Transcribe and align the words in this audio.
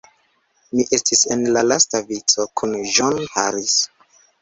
Mi 0.79 0.85
estis 0.97 1.21
en 1.37 1.45
la 1.59 1.63
lasta 1.69 2.03
vico, 2.09 2.51
kun 2.63 2.77
John 2.97 3.25
Harris. 3.39 3.81